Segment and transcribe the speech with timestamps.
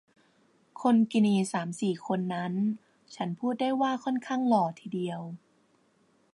[0.81, 2.53] คนกินีสามสี่คนนั้น
[3.15, 5.21] ฉันพูดได้ว่าค่อนข้างหล่อทีเดียว